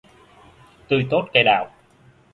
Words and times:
Tươi 0.87 1.07
tốt 1.11 1.27
cây 1.33 1.43
đào 1.43 1.69